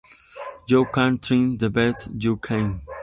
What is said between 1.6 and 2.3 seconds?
best